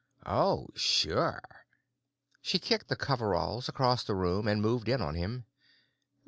"Oh, 0.25 0.67
sure." 0.73 1.43
She 2.41 2.57
kicked 2.57 2.87
the 2.87 2.95
coveralls 2.95 3.69
across 3.69 4.03
the 4.03 4.15
room 4.15 4.47
and 4.47 4.59
moved 4.59 4.89
in 4.89 4.99
on 4.99 5.13
him. 5.13 5.45